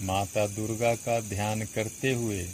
माता 0.00 0.46
दुर्गा 0.46 0.94
का 0.94 1.20
ध्यान 1.20 1.64
करते 1.64 2.12
हुए 2.14 2.48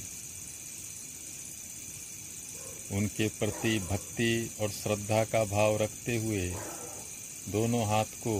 उनके 2.93 3.29
प्रति 3.29 3.79
भक्ति 3.79 4.51
और 4.61 4.71
श्रद्धा 4.71 5.25
का 5.25 5.45
भाव 5.45 5.77
रखते 5.77 6.17
हुए 6.17 6.49
दोनों 7.49 7.87
हाथ 7.87 8.05
को 8.05 8.39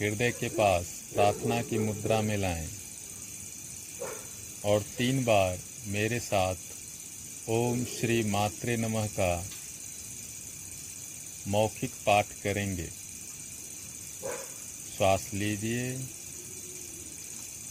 हृदय 0.00 0.30
के 0.30 0.48
पास 0.48 0.86
प्रार्थना 1.14 1.62
की 1.62 1.78
मुद्रा 1.78 2.20
में 2.20 2.36
लाएँ 2.36 2.68
और 4.64 4.82
तीन 4.82 5.24
बार 5.24 5.58
मेरे 5.86 6.20
साथ 6.20 6.54
ओम 7.48 7.84
श्री 7.84 8.22
मात्रे 8.22 8.76
नमः 8.76 9.06
का 9.06 9.46
मौखिक 11.48 11.90
पाठ 12.06 12.26
करेंगे। 12.42 12.86
श्वास 14.96 15.30
लीजिए। 15.34 16.13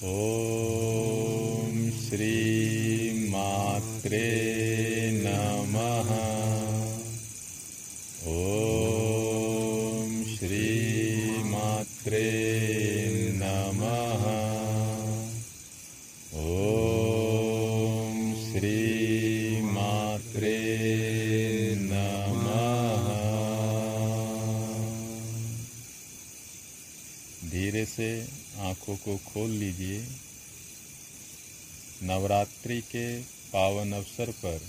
ॐ 0.06 1.90
श्रीमात्रे 1.90 4.30
नमः। 5.14 6.10
ॐ 8.28 10.24
श्रीमात्रे 10.36 12.43
से 27.86 28.28
आँखों 28.60 28.96
को 28.96 29.18
खोल 29.18 29.50
लीजिए। 29.50 30.08
नवरात्रि 32.04 32.82
के 32.82 33.22
पावन 33.22 33.92
अवसर 33.92 34.32
पर 34.32 34.62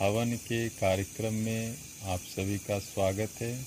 हवन 0.00 0.36
के 0.36 0.68
कार्यक्रम 0.68 1.34
में 1.34 1.76
आप 2.04 2.20
सभी 2.20 2.58
का 2.58 2.78
स्वागत 2.78 3.30
है। 3.40 3.66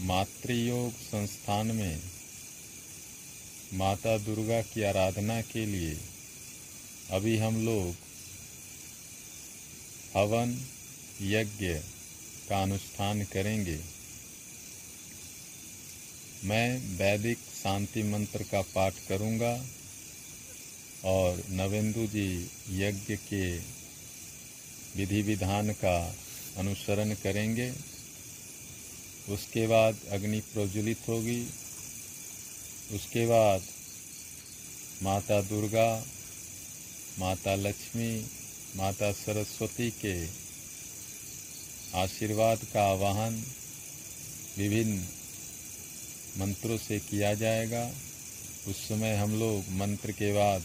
मातृयोग 0.00 0.92
संस्थान 0.92 1.66
में 1.66 2.00
माता 3.74 4.18
दुर्गा 4.18 4.62
की 4.62 4.82
आराधना 4.82 5.40
के 5.40 5.66
लिए 5.66 5.98
अभी 7.10 7.36
हम 7.38 7.64
लोग 7.64 7.94
हवन 10.16 10.66
यज्ञ 11.22 11.74
का 12.48 12.62
अनुष्ठान 12.62 13.24
करेंगे। 13.24 13.97
मैं 16.44 16.78
वैदिक 16.98 17.38
शांति 17.38 18.02
मंत्र 18.02 18.42
का 18.42 18.62
पाठ 18.62 18.94
करूँगा 19.08 19.66
और 21.04 21.42
नवेंदु 21.50 22.06
जी 22.06 22.50
यज्ञ 22.70 23.16
के 23.16 23.58
विधि 24.96 25.22
विधान 25.22 25.72
का 25.72 26.16
अनुसरण 26.56 27.14
करेंगे। 27.14 27.72
उसके 29.28 29.66
बाद 29.66 29.98
अग्नि 30.10 30.40
प्रज्वलित 30.40 30.98
होगी। 31.08 31.42
उसके 32.92 33.26
बाद 33.26 33.62
माता 35.02 35.42
दुर्गा, 35.42 36.06
माता 37.18 37.54
लक्ष्मी, 37.54 38.26
माता 38.76 39.12
सरस्वती 39.12 39.90
के 39.90 40.26
आशीर्वाद 41.94 42.58
का 42.72 42.82
आवाहन, 42.82 43.44
विभिन्न 44.58 45.06
मंत्रों 46.38 46.76
से 46.78 46.98
किया 47.00 47.32
जाएगा। 47.34 47.84
उस 48.68 48.76
समय 48.88 49.14
हम 49.16 49.38
लोग 49.38 49.70
मंत्र 49.72 50.12
के 50.12 50.32
बाद 50.32 50.62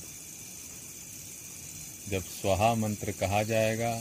जब 2.10 2.24
स्वाहा 2.24 2.74
मंत्र 2.76 3.12
कहा 3.12 3.42
जाएगा 3.44 3.94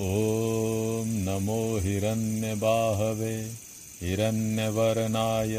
ॐ 0.00 1.08
नमो 1.28 1.78
हिरण्यबाहवे 1.78 3.36
हिरण्यवर्णाय 4.02 5.56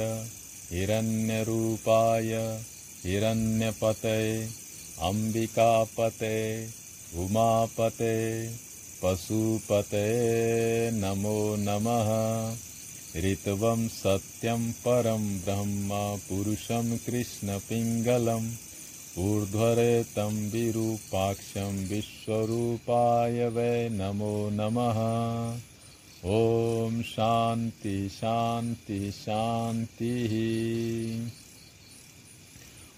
हिरण्यरूपाय 0.72 2.31
हिरण्यपतये 3.06 4.47
अम्बिकापते 5.02 6.38
उमापते 7.16 8.16
पशुपते 9.03 10.08
नमो 10.91 11.56
नमः। 11.59 12.09
ऋतवं 13.26 13.88
सत्यं 13.88 14.72
परं 14.72 15.24
ब्रह्म 15.40 15.90
पुरुषं 16.30 16.97
कृष्णपिङ्गलम् 16.97 18.50
ऊर्ध्वरेतं 19.19 20.50
विरूपाक्षं 20.50 21.88
विश्वरूपाय 21.88 23.47
वै 23.47 23.90
नमो 23.90 24.50
नमः। 24.50 25.00
ॐ 26.25 27.02
शान्ति 27.02 28.09
शान्ति 28.09 29.12
शान्तिः। 29.12 30.34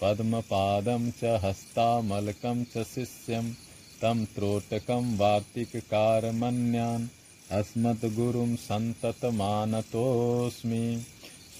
पद्मपादं 0.00 1.04
च 1.20 1.34
हस्तामलकं 1.44 2.58
च 2.74 2.84
शिष्यं 2.94 3.46
तं 4.02 4.18
त्रोटकं 4.34 5.04
वार्तिककारमन्यान् 5.18 7.10
अस्मद्गुरुं 7.58 8.52
सन्ततमानतोऽस्मि 8.68 10.86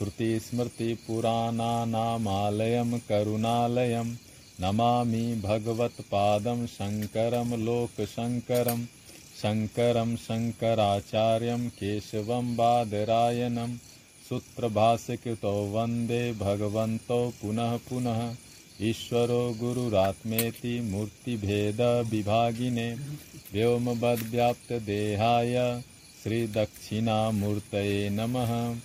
श्रुतिस्मृतिपुराणानामालयं 0.03 2.99
करुणालयं, 2.99 4.15
नमामि 4.61 5.41
भगवत्पादं 5.45 6.67
शङ्करं, 6.67 7.57
लोकशङ्करं, 7.57 8.87
शङ्करं, 9.43 10.17
शङ्कराचार्यं, 10.17 11.69
केशवं, 11.69 12.57
बादरायणं 12.57 13.77
सूत्रभाष्यकृतौ 14.29 15.51
वंदे 15.51 16.33
भगवन्तौ 16.33 17.33
पुनः 17.43 17.77
पुनः, 17.77 18.35
ईश्वरो 18.83 19.57
गुरुरात्मेति 19.61 20.81
मूर्तिभेदविभागिने 20.81 22.97
व्योमवद्व्याप्तदेहाय 23.53 25.83
श्रीदक्षिणामूर्तये 26.23 28.11
नमः। 28.11 28.77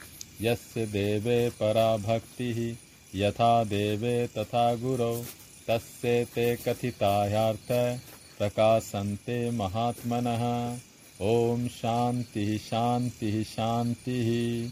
यस्य 0.42 0.86
देवे 0.86 1.50
परा 1.50 1.98
भक्तिः 1.98 2.75
यथा 3.16 3.63
देवे 3.63 4.28
तथा 4.28 4.75
गुरौ, 4.75 5.24
तस्य 5.68 6.28
ते 6.36 6.56
कथितायार्थ 6.56 8.00
प्रकाशन्ते 8.38 9.51
महात्मनः। 9.51 10.78
ॐ 11.22 11.68
शान्तिः 11.68 12.57
शान्तिः 12.57 13.44
शान्तिः। 13.44 14.69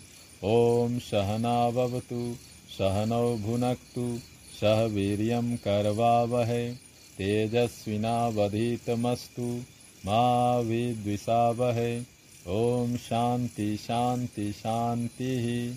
ॐ 0.48 1.00
सहनावतु 1.00 2.36
सहनौ 2.78 3.38
भुनक्तु 3.38 4.20
सह 4.62 4.84
वीर्यं 4.84 5.58
करवावहै। 5.58 6.76
तेजस्विनावधीतमस्तु, 7.18 9.62
मा 10.06 10.60
विद्विषावहै। 10.60 12.15
ॐ 12.48 12.98
शान्ति 12.98 13.78
शान्ति 13.78 14.54
शान्तिः। 14.54 15.76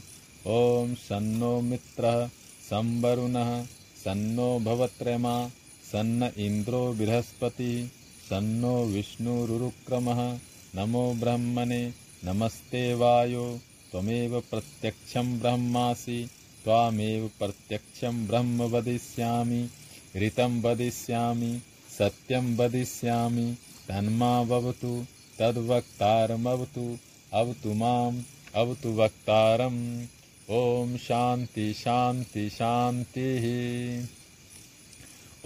ॐ 0.51 0.95
सन्नो 0.95 1.61
मित्रः 1.61 2.29
संवरुणः। 2.71 3.65
सन्नो 4.05 4.59
भवत्रमा 4.59 5.49
सन्न 5.93 6.31
इन्द्रो 6.37 6.93
बृहस्पतिः। 6.93 7.87
सन्नो 8.31 8.85
विष्णुरुरुक्रमः। 8.85 10.39
नमो 10.75 11.15
ब्रह्मणे 11.15 11.93
नमस्ते 12.25 12.95
वायो। 12.95 13.61
त्वमेव 13.93 14.41
प्रत्यक्षं 14.41 15.39
ब्रह्मासि। 15.39 16.31
त्वामेव 16.65 17.31
प्रत्यक्षं 17.39 18.27
ब्रह्म 18.27 18.63
वदिष्यामि। 18.63 19.69
ऋतं 20.17 20.63
वदिष्यामि। 20.63 21.61
सत्यं 21.99 22.57
वदिष्यामि। 22.57 23.57
तन्मा 23.89 24.45
भवतु 24.45 25.07
तद्वक्तारमवतु 25.39 26.99
अवतु 27.35 27.75
माम्, 27.75 28.23
अवतु 28.55 28.89
वक्तारम्। 28.89 30.07
ॐ 30.51 30.97
शान्ति 30.97 31.73
शान्ति, 31.75 32.49
शान्तिः। 32.51 33.47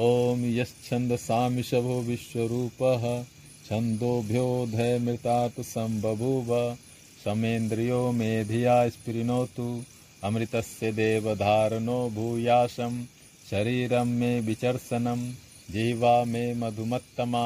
ॐ 0.00 0.44
यश्छन्दसामि 0.44 1.62
शभो 1.62 2.00
विश्वरूपः 2.00 3.02
छन्दोभ्योऽधयमृतात् 3.68 5.60
सम्बभूव 5.60 6.76
समेन्द्रियो 7.24 8.12
मेधिया 8.12 8.88
स्पृणोतु 8.88 9.66
अमृतस्य 10.24 10.92
देवधारणो 10.92 12.10
भूयाशं 12.10 13.04
शरीरं 13.50 14.04
मे 14.04 14.40
विचर्षणं 14.40 15.30
जीवा 15.70 16.24
मे 16.24 16.54
मधुमत्तमा 16.54 17.44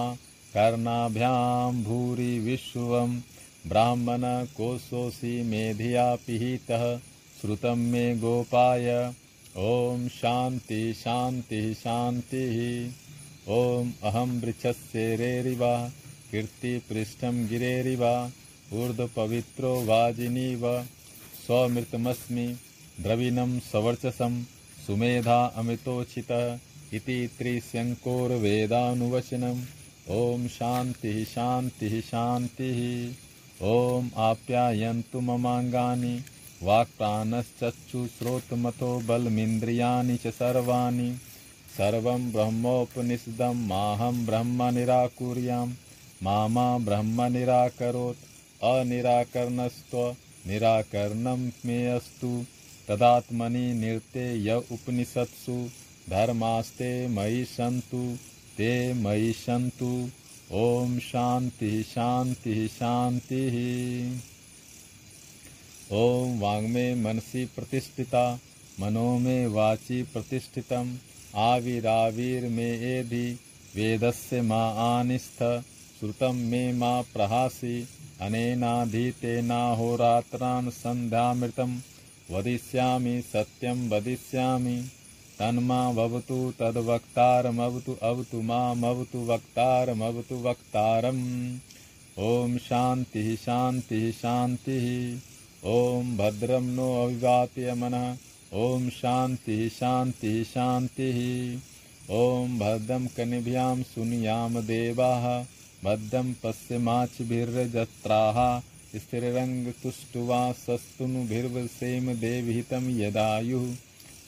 कर्णाभ्यां 0.56 1.84
भूरि 1.84 2.38
विश्वं 2.38 3.20
ब्राह्मणकोशोऽसि 3.66 5.42
मेधिया 5.42 6.14
पिहितः 6.14 6.98
श्रुतं 7.40 7.76
मे 7.76 8.16
गोपाय। 8.16 9.12
ॐ 9.56 10.08
शान्ति, 10.08 10.94
शान्तिः 10.94 11.74
शान्तिः। 11.74 12.88
ॐ 13.48 13.90
अहं 14.02 14.40
वृक्षस्य 14.40 15.16
रेरिवा, 15.16 15.92
कीर्तिपृष्ठं 16.30 17.48
गिरेरिव, 17.48 18.04
ऊर्ध्वपवित्रो 18.72 19.84
वाजिनीव, 19.84 20.82
स्वमृतमस्मि, 21.46 22.56
द्रविणं 23.00 23.60
सवर्चसं, 23.60 24.42
सुमेधा 24.86 25.46
अमृतोचितः 25.46 26.58
इति 26.92 27.26
ॐ 30.14 30.46
शान्तिः 30.46 31.24
शान्तिः 31.24 32.00
शान्तिः। 32.00 32.76
ॐ 33.68 34.10
आप्यायन्तु 34.24 35.20
ममाङ्गानि 35.20 36.22
वाक्प्राणश्चक्षुश्रोत्रमथो 36.62 38.90
बलमिन्द्रियाणि 39.08 40.16
च 40.16 40.32
सर्वाणि। 40.36 41.08
सर्वं 41.76 42.30
ब्रह्मोपनिषदं 42.32 43.64
माहं 43.72 44.20
ब्रह्म 44.26 44.68
निराकुर्यां। 44.76 45.66
मा 46.22 46.68
ब्रह्म 46.84 47.26
निराकरोत् 47.32 48.22
अनिराकरणस्त्व 48.70 49.98
निराकरणं 50.52 51.50
मे 51.66 51.80
अस्तु। 51.96 52.32
तदात्मनि 52.88 53.66
निर्ते 53.74 54.26
य 54.46 54.62
उपनिषत्सु 54.78 55.58
धर्मास्ते 56.10 56.90
मयि 57.08 57.44
सन्तु 57.56 58.04
ते 58.56 58.94
मयि 58.94 59.32
सन्तु 59.32 60.10
ॐ 60.52 60.98
शान्तिः 60.98 61.82
शान्तिः 61.82 62.66
शान्तिः। 62.66 64.18
ॐ 65.92 66.38
वाङ्मे 66.38 66.94
मनसि 66.94 67.44
प्रतिष्ठिता 67.44 68.40
मनो 68.80 69.18
मे 69.18 69.46
वाचि 69.46 70.02
प्रतिष्ठितम्। 70.02 70.96
आविराविर्मे 71.34 72.98
एधि 72.98 73.38
वेदस्य 73.74 74.42
मा 74.42 74.68
आनिस्थ। 74.68 75.64
श्रुतं 76.00 76.32
मे 76.32 76.72
मा 76.72 77.02
प्रहासि 77.02 77.88
अनेनाधीतेनाहोरात्रान् 78.20 80.70
सन्ध्यामृतं 80.70 81.80
वदिष्यामि 82.30 83.24
सत्यं, 83.32 83.88
वदिष्यामि। 83.88 84.84
तन्मा 85.38 85.92
भवतु 85.92 86.52
तद्वक्तारमवतु 86.60 87.96
अवतु 88.02 88.42
मामवतु 88.42 89.18
वक्तारमवतु 89.18 90.34
वक्तारम्। 90.34 91.58
ॐ 92.18 92.58
शान्तिः 92.58 93.36
शान्तिः 93.36 94.12
शान्तिः। 94.12 95.18
ॐ 95.70 96.16
भद्रं 96.16 96.62
नो 96.62 97.04
अविवातय 97.04 97.74
मनः। 97.74 98.16
ॐ 98.54 98.90
शान्तिः 98.90 99.68
शान्तिः 99.68 100.44
शान्तिः। 100.44 101.58
ॐ 102.14 102.58
भद्रं 102.58 103.06
कनिभ्यां 103.06 103.82
सुनियाम 103.82 104.60
देवाः। 104.60 105.44
भद्रं 105.84 106.32
पश्यमाचिभिर्जत्राः 106.32 108.62
स्थिररङ्गतुष्टुवा 108.98 110.52
सस्तुनुभिर्वसेम 110.52 112.14
देवहितं 112.14 113.00
यदायुः 113.00 113.85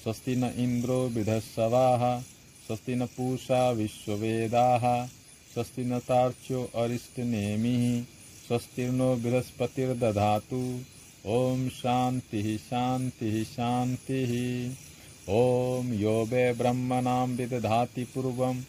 स्वस्ति 0.08 0.36
न 0.36 0.44
इन्द्रो 0.44 1.08
विधस्सवाः, 1.08 2.20
स्वस्ति 2.66 2.94
न 2.94 3.06
पूषा 3.06 3.70
विश्ववेदाः, 3.70 5.06
स्वस्ति 5.54 5.84
न 5.84 5.98
तार्क्ष्यो 5.98 6.70
अरिष्टनेमिः, 6.74 8.02
स्वस्तिर्नो 8.48 9.16
बृहस्पतिर्दधातु। 9.16 10.80
ॐ 11.26 11.68
शान्तिः 11.68 12.56
शांति 12.56 13.44
शान्तिः। 13.44 14.32
ॐ 15.32 15.92
यो 15.92 16.24
वै 16.24 16.52
ब्रह्मणां 16.52 17.28
विदधाति 17.28 18.04
पूर्वं 18.04 18.62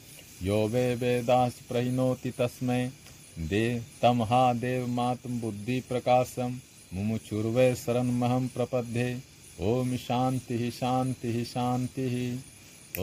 यो 0.43 0.67
वै 0.67 0.95
वेदास् 0.95 1.67
प्रहिणोति 1.69 2.31
तस्मै। 2.31 2.91
दे 3.39 3.81
तमहा 4.01 4.53
देवमात्मबुद्धिप्रकाशं 4.53 6.51
मुमुचुर्वै 6.93 7.75
शरणमहं 7.75 8.47
प्रपद्ये। 8.47 9.38
ॐ 9.61 9.97
शान्तिः 9.97 10.69
शान्तिः 10.69 11.43
शान्तिः 11.43 12.39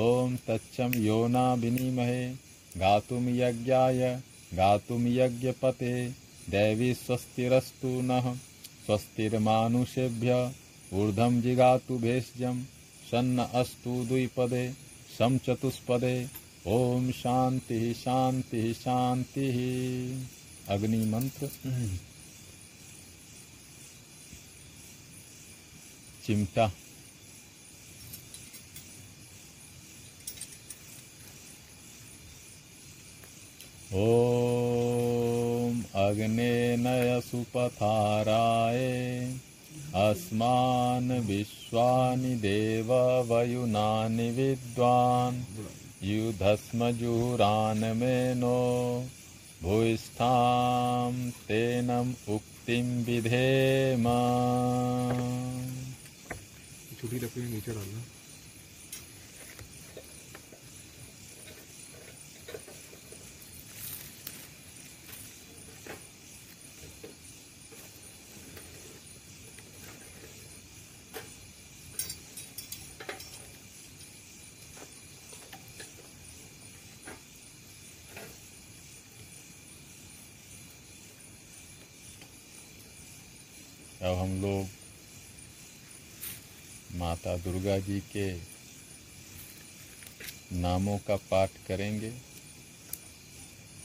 ॐ 0.01 0.37
तच्चं 0.37 0.99
योना 0.99 1.55
विनिमहे। 1.55 2.31
गातुं 2.77 3.29
यज्ञाय, 3.29 4.21
गातुं 4.55 5.07
यज्ञपते। 5.07 6.09
दैवी 6.51 6.95
स्वस्तिरस्तु 6.95 7.89
नः। 7.89 8.35
स्वस्तिर्मानुषेभ्य 8.87 10.53
ऊर्ध्वं 10.93 11.43
जिगातु 11.43 11.99
भेषजं। 11.99 12.63
सन्न 13.11 13.39
अस्तु 13.39 14.05
द्विपदे, 14.05 14.73
सं 15.19 15.39
चतुष्पदे। 15.39 16.27
ॐ 16.67 17.11
शान्तिः 17.11 17.93
शान्तिः 17.93 18.73
शान्तिः 18.73 19.57
अग्निमन्त्र। 20.75 21.51
चिमटा 26.26 26.71
ॐ 33.95 35.76
अग्नेनय 36.04 37.21
सुपथाराय 37.25 38.80
अस्मान् 40.02 41.12
विश्वानि 41.26 42.35
देववयुनानि 42.42 44.28
विद्वान् 44.38 45.40
युधस्मजुरान् 46.09 47.85
मे 48.00 48.18
नो 48.40 48.59
भूयिष्ठां 49.62 51.12
तेनम् 51.49 52.12
उक्तिं 52.35 52.85
विधेम 53.04 54.06
छोटी 57.07 57.19
लकड़ी 57.25 57.43
नीचे 57.51 57.73
डालना 57.73 58.01
अब 84.03 84.19
हम 84.19 84.41
लोग 84.43 84.67
माता 87.26 87.42
दुर्गा 87.42 87.76
जी 87.87 87.99
के 88.12 88.26
नामों 90.62 90.97
का 91.06 91.16
पाठ 91.30 91.50
करेंगे 91.66 92.12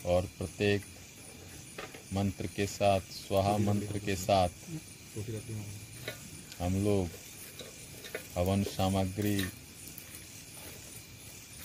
और 0.06 0.26
प्रत्येक 0.38 0.82
मंत्र 2.14 2.48
के 2.56 2.68
साथ, 2.68 3.02
स्वाहा 3.18 3.58
मंत्र 3.66 4.00
के 4.06 4.16
साथ 4.16 4.62
हम 6.62 6.78
लोग 6.84 7.10
हवन 8.38 8.64
सामग्री 8.78 9.38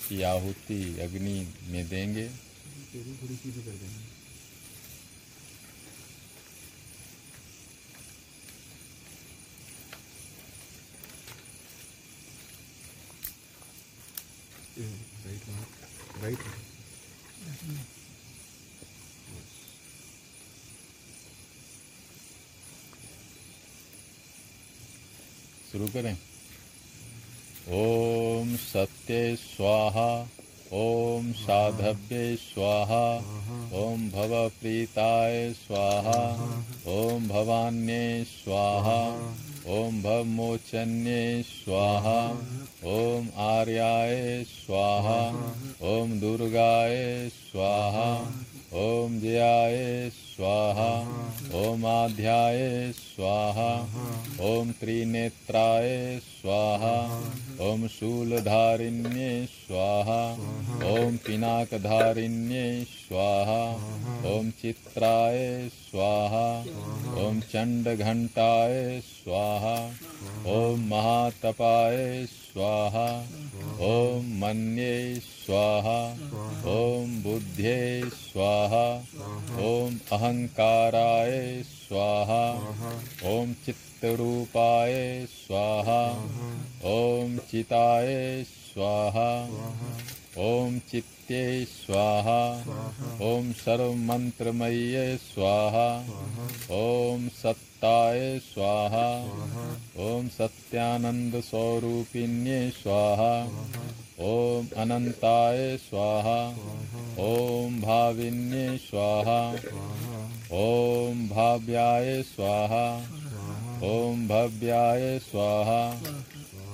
की 0.07 0.21
आहुति 0.33 0.83
अग्नि 1.07 1.39
में 1.71 1.83
देंगे 1.89 2.27
तेरी 2.27 3.17
थोड़ी 3.21 3.35
सीधी 3.35 3.61
कर 3.61 3.77
देना 3.83 4.07
राइट 14.79 15.47
में 15.47 16.23
राइट 16.23 16.37
शुरू 25.71 25.87
करें। 25.87 26.17
ओम 27.77 28.55
सत्य 28.55 29.35
स्वाहा, 29.35 30.09
ओम 30.73 31.31
साधव्य 31.33 32.35
स्वाहा, 32.35 33.05
ओम 33.77 34.09
भव 34.09 34.33
प्रीताय 34.61 35.53
स्वाहा, 35.53 36.21
ओम 36.87 37.27
भवान्ये 37.27 38.23
स्वाहा। 38.23 38.99
ओम 39.75 40.01
भवमोचन्ये 40.01 41.41
स्वाहा 41.43 42.19
ओम 42.91 43.27
आर्याय 43.45 44.43
स्वाहा 44.47 45.19
ओम 45.89 46.11
दुर्गाय 46.19 46.95
स्वाहा 47.33 48.07
ओम 48.83 49.19
जयाय 49.19 50.09
ओम 50.39 51.85
आध्याय 51.85 52.91
स्वाहा। 52.91 53.87
ओम 54.41 54.71
त्रिनेत्राय 54.71 56.19
स्वाहा। 56.19 57.23
ओम 57.61 57.87
शूलधारिण्ये 57.87 59.45
स्वाहा। 59.45 60.33
ओम 60.89 61.17
पिनाकधारिण्ये 61.17 62.83
स्वाहा। 62.83 63.73
ओम 64.31 64.49
चित्राय 64.49 65.69
स्वाहा। 65.69 66.61
ओम 67.27 67.39
चण्डघण्टाय 67.39 69.01
स्वाहा। 69.05 69.91
ओम 70.47 70.79
महातपाय 70.79 72.25
स्वाहा। 72.25 73.25
ओम 73.79 74.25
मन्ये 74.25 75.15
स्वाहा। 75.15 76.11
ओम 76.65 77.23
बुद्ध्ये 77.23 78.01
स्वाहा। 78.09 79.03
ओम 79.57 79.97
अहंकाराय 80.27 81.63
स्वाहा। 81.63 82.51
ओम 83.29 83.53
चित्तरूपाय 83.65 85.25
स्वाहा। 85.29 86.01
ओम 86.83 87.37
चिताय 87.37 88.43
स्वाहा। 88.43 89.45
ओम 90.37 90.79
चित्ते 90.79 91.65
स्वाहा। 91.65 92.41
ओम 93.21 93.51
सर्वमंत्रमय्ये 93.51 95.17
स्वाहा। 95.17 96.05
ओम 96.71 97.27
सत्ताय 97.27 98.39
स्वाहा। 98.39 99.23
ओम 99.97 100.27
सत्यानंद 100.27 101.41
स्वरूपिण्ये 101.41 102.69
स्वाहा। 102.69 103.47
ओम 104.19 104.67
अनंताय 104.77 105.77
स्वाहा। 105.77 106.49
ओम 107.19 107.81
भाविन्ये 107.81 108.77
स्वाहा। 108.77 109.51
ओम 110.51 111.29
भाव्याय 111.29 112.23
स्वाहा। 112.23 112.97
ओम 113.83 114.27
भव्याय 114.27 115.19
स्वाहा। 115.19 116.01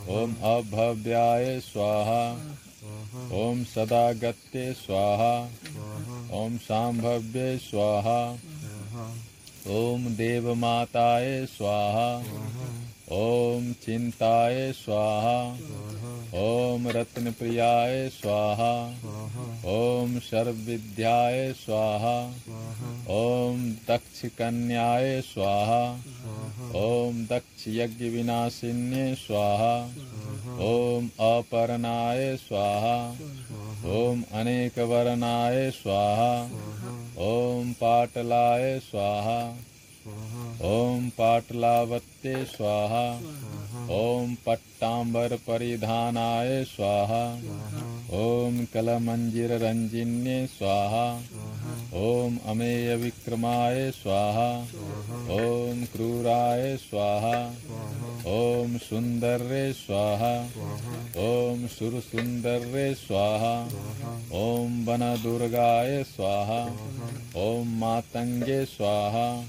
ओम 0.10 0.34
अभव्याय 0.34 1.60
स्वाहा। 1.60 2.32
ओम 3.32 3.64
सदागत्ये 3.64 4.74
स्वाहा। 4.74 5.50
ओम 6.32 6.58
सांभव्ये 6.58 7.58
स्वाहा। 7.58 8.38
ओम 9.68 10.06
देवमाताय 10.06 11.46
स्वाहा। 11.46 12.24
ओम 13.14 13.74
चिंताय 13.74 14.72
स्वाहा। 14.72 15.52
ओम 16.40 16.88
रत्नप्रियाय 16.88 18.10
स्वाहा। 18.10 18.88
ओम 19.66 20.20
सर्वविद्याय 20.20 21.54
स्वाहा। 21.54 22.32
ओम 23.10 23.72
दक्ष 23.88 24.26
कन्याय 24.26 25.22
स्वाहा। 25.22 25.94
ओम 26.76 27.26
दक्ष 27.26 27.64
यज्ञ 27.68 28.10
विनाशिन्ये 28.10 29.16
स्वाहा। 29.16 29.86
ओम 30.60 31.06
अपर्णाय 31.08 32.38
स्वाहा। 32.38 33.12
ओम 33.86 34.24
अनेकवर्णाय 34.34 35.72
स्वाहा। 35.72 36.44
ओम 37.18 37.74
पाटलाय 37.74 38.80
स्वाहा। 38.80 39.58
ओम 40.08 41.10
पाटलावत्ते 41.10 42.46
स्वाहा। 42.46 43.22
ओम 43.90 44.36
पट्टाम्बर 44.46 45.36
परिधानाय 45.36 46.64
स्वाहा। 46.64 47.34
ओम 48.18 48.66
कलमंजिर 48.74 49.52
रंजिन्ये 49.52 50.48
स्वाहा। 50.48 51.22
ओम 51.94 52.38
अमेय 52.46 52.96
विक्रमाय 52.96 53.92
स्वाहा। 53.92 54.62
ओम 55.30 55.86
क्रूराय 55.86 56.78
स्वाहा। 56.78 57.54
ओम 58.28 58.78
सुंदर्रे 58.78 59.74
स्वाहा। 59.74 60.44
ओम 61.18 61.68
सुरसुंदर्रे 61.68 62.96
स्वाहा। 62.96 63.64
ओम 64.34 64.86
वनदुर्गाय 64.86 66.04
स्वाहा। 66.04 66.72
ओम 67.36 67.68
मातंगे 67.68 68.66
स्वाहा। 68.66 69.46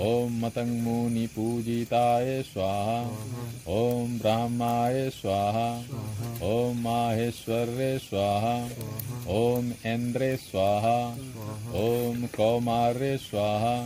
ओम 0.00 0.38
मतंगमुनि 0.44 1.26
पूजिताय 1.26 2.42
स्वाहा 2.42 2.98
ओम 3.74 4.18
ब्रह्माय 4.18 5.08
स्वाहा 5.10 5.68
ओम 6.46 6.82
माहेश्वर्ये 6.82 7.98
स्वाहा 7.98 8.56
ओम 9.36 9.70
इंद्रे 9.92 10.36
स्वाहा 10.36 10.98
ओम 11.80 12.26
कौमार्य 12.36 13.16
स्वाहा 13.18 13.76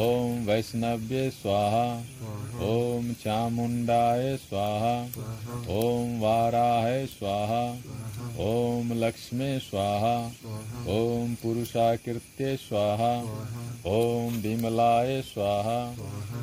ओम 0.00 0.44
वैष्णव्य 0.46 1.30
स्वाहा 1.30 1.86
ओम 2.66 3.12
चामुंडाय 3.22 4.36
स्वाहा 4.36 4.96
ओम 5.76 6.18
वाराय 6.20 7.06
स्वाहा 7.06 7.64
ओम 8.40 8.92
लक्ष्मी 8.94 9.58
स्वाहा 9.60 10.16
ओम 10.94 11.34
पुरुषाकृत्य 11.42 12.56
स्वाहा 12.56 13.14
ओम 13.90 14.34
विमलाय 14.42 15.17
स्वाहा। 15.22 15.96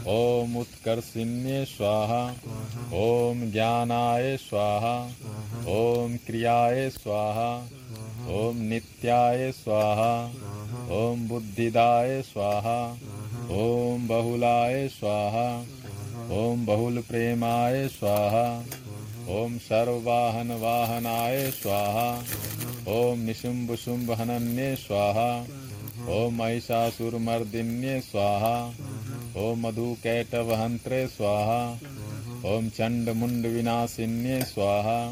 ओम 0.08 0.58
उत्कर्षिण्ये 0.58 1.66
स्वाहा। 1.66 2.34
ओम 2.94 3.52
ज्ञानाय 3.52 4.38
स्वाहा। 4.38 5.06
ओम 5.68 6.18
क्रियाय 6.18 6.90
स्वाहा। 6.90 7.68
ओम 8.30 8.58
नित्याय 8.58 9.52
स्वाहा। 9.52 10.26
ओम 10.92 11.28
बुद्धिदाय 11.28 12.22
स्वाहा। 12.22 12.98
ओम 13.52 14.08
बहुलाय 14.08 14.88
स्वाहा। 14.88 15.64
ओम 16.32 16.66
बहुल 16.66 17.02
प्रेमाय 17.02 17.88
स्वाहा। 17.88 18.64
ओम 19.30 19.58
सर्ववाहन 19.58 20.52
वाहनाय 20.52 21.52
स्वाहा। 21.52 22.24
ओम 22.88 23.20
निशुंभ 23.20 23.76
शुंभ 23.76 24.12
हनन्ये 24.12 24.76
स्वाहा। 24.76 25.46
ओम 26.10 26.36
महिषासुरमर्दिन्ये 26.36 28.02
स्वाहा। 28.02 28.74
ओम 29.38 29.68
मधुकैटवहन्त्रे 29.68 31.08
स्वाहा। 31.08 31.80
ओम 32.46 32.70
चण्डमुण्डविनाशिन्ये 32.70 34.42
स्वाहा। 34.42 35.10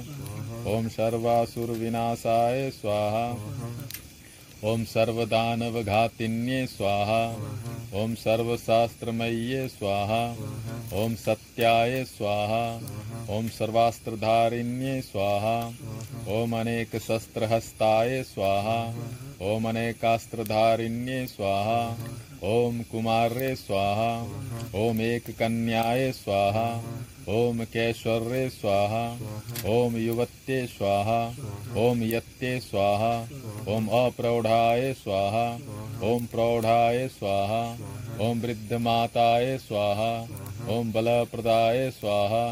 ओम 0.74 0.88
सर्वासुरविनाशाय 0.88 2.70
स्वाहा। 2.70 3.38
ओम 4.64 4.84
सर्वदानवघातिन्ये 4.84 6.68
स्वाहा। 6.68 7.38
ओम 7.94 8.16
सर्वशास्त्रमय्ये 8.16 9.68
स्वाहा। 9.68 10.36
ओम 10.94 11.16
सत्याय 11.16 12.04
स्वाहा। 12.04 12.82
ओम 13.38 13.48
सर्वास्त्रधारिण्ये 13.48 15.02
स्वाहा। 15.02 15.74
ओम 16.28 16.60
अनेक 16.60 16.96
शस्त्रहस्ताय 16.96 18.24
स्वाहा। 18.24 18.94
ओम 19.44 19.68
अनेकास्त्रधारिण्ये 19.70 21.26
स्वाहा 21.28 21.80
ओम 22.50 22.80
कुमारे 22.92 23.56
स्वाहा 23.56 24.12
ओम 24.82 25.02
एक 25.02 25.30
कन्याय 25.40 26.12
स्वाहा 26.12 26.68
ओम 27.30 27.64
कैश्वर्ये 27.74 28.48
स्वाहा 28.50 29.04
ओम 29.74 29.98
युवत्ये 29.98 30.66
स्वाहा 30.68 31.20
ओम 31.82 32.04
यत्ते 32.04 32.60
स्वाहा 32.60 33.14
ओम 33.76 33.88
अप्रौढ़ाय 34.04 34.94
स्वाहा 35.04 35.46
ओम 36.12 36.26
प्रौढ़ाय 36.32 37.08
स्वाहा 37.18 37.64
ओम 38.28 38.40
वृद्धमाताय 38.42 39.58
स्वाहा 39.68 40.12
ओम 40.78 40.92
बलप्रदाय 40.92 41.90
स्वाहा 42.00 42.46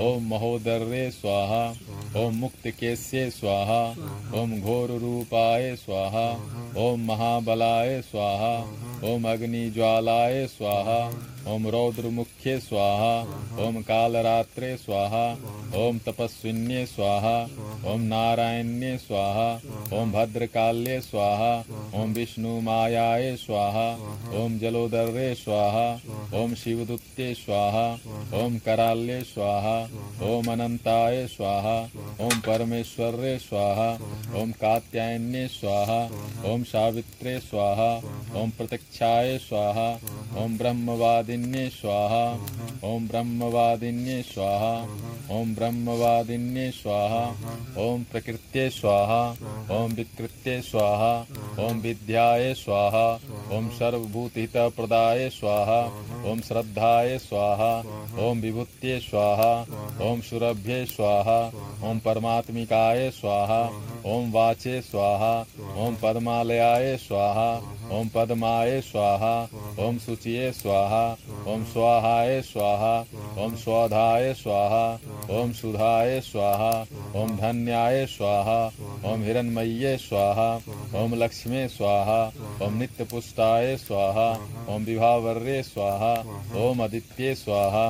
ओम 0.00 0.22
महोदर्रे 0.22 1.10
स्वाहा। 1.10 1.74
ओम 2.16 2.34
मुक्त 2.34 2.68
केश्य 2.68 3.30
स्वाहा। 3.30 3.90
ओम 4.40 4.60
घोर 4.60 4.90
रूपाय 4.90 5.76
स्वाहा। 5.76 6.40
ओम 6.76 7.00
महाबलाय 7.00 8.02
स्वाहा। 8.02 8.54
ओम 9.04 9.32
अग्नि 9.32 9.70
ज्वालाय 9.70 10.46
स्वाहा। 10.46 11.12
ओम 11.52 11.66
रौद्रमुख्ये 11.68 12.58
स्वाहा 12.60 13.14
ओम 13.64 13.80
कालरात्रे 13.82 14.76
स्वाहा 14.76 15.24
ओम 15.76 15.98
तपस्विन्ये 15.98 16.84
स्वाहा 16.86 17.36
ओम 17.92 18.00
नारायण्ये 18.00 18.96
स्वाहा 18.98 19.48
ओम 19.98 20.12
भद्रकाल्ये 20.12 21.00
स्वाहा 21.00 21.52
ओम 22.00 22.12
विष्णु 22.12 22.44
विष्णुमायाय 22.44 23.36
स्वाहा 23.36 23.86
ओम 24.42 24.58
जलोदर्ये 24.58 25.34
स्वाहा 25.34 25.86
ओम 26.40 26.54
शिवदुत्ते 26.54 27.32
स्वाहा 27.34 27.86
ओम 28.42 28.58
कराल्ये 28.58 29.20
स्वाहा 29.24 29.76
ओम 30.28 30.50
अनंताय 30.52 31.26
स्वाहा 31.26 31.76
ओम 32.24 32.40
परमेश्वर्ये 32.40 33.36
स्वाहा 33.38 33.90
ओम 34.40 34.52
कात्यायन्ये 34.60 35.46
स्वाहा 35.48 36.00
ओम 36.52 36.62
सावित्रे 36.62 37.38
स्वाहा 37.40 37.90
ओम 38.40 38.50
प्रत्यक्षाय 38.50 39.38
स्वाहा 39.38 39.88
ओम 40.44 40.56
ब्रह्मवादिन्ये 41.34 41.68
स्वाहा 41.70 42.88
ओम 42.88 43.06
ब्रह्मवादिन्ये 43.08 44.22
स्वाहा 44.22 44.74
ओम 45.30 45.54
ब्रह्मवादिन्ये 45.54 46.70
स्वाहा 46.70 47.22
ओम 47.82 48.02
प्रकृत्ये 48.12 48.68
स्वाहा 48.70 49.20
ओम 49.76 49.92
विकृत्ये 49.92 50.60
स्वाहा 50.62 51.12
ओम 51.64 51.80
विद्याय 51.80 52.52
स्वाहा 52.54 53.06
ओम 53.56 53.68
सर्वभूतहित 53.78 54.56
प्रदाय 54.76 55.28
स्वाहा 55.30 55.80
ओम 56.30 56.40
श्रद्धाय 56.40 57.18
स्वाहा 57.18 57.72
ओम 58.26 58.40
विभूत्ये 58.40 58.98
स्वाहा 59.00 59.52
ओम 60.02 60.20
सुरभ्ये 60.20 60.84
स्वाहा 60.86 61.40
ओम 61.88 61.98
परमात्मिकाय 61.98 63.10
स्वाहा 63.10 63.62
ओम 64.06 64.30
वाचे 64.32 64.80
स्वाहा 64.82 65.34
ओम 65.84 65.94
पद्मालयाय 65.94 66.96
स्वाहा 66.96 67.50
ओम 67.92 68.08
पद्माय 68.08 68.80
स्वाहा 68.80 69.36
ओम 69.78 69.98
शुचिये 69.98 70.50
स्वाहा 70.52 71.04
ओम 71.48 71.64
स्वाहाय 71.64 72.40
स्वाहा 72.42 72.94
ओम 73.44 73.54
स्वधाय 73.56 74.32
स्वाहा 74.34 74.84
ओम 75.30 75.52
सुधाय 75.52 76.20
स्वाहा 76.20 76.70
ओम 77.20 77.36
धन्याय 77.36 78.04
स्वाहा 78.06 78.58
ओम 79.10 79.22
हिरण्मय्ये 79.22 79.96
स्वाहा 79.98 80.48
ओम 81.02 81.14
लक्ष्मे 81.14 81.66
स्वाहा 81.68 82.20
ओम 82.66 82.76
नित्यपुष्टाय 82.78 83.76
स्वाहा 83.76 84.28
ओम 84.74 84.84
विभावर्ये 84.84 85.62
स्वाहा 85.62 86.14
ओम 86.64 86.84
अदित्ये 86.84 87.34
स्वाहा 87.34 87.86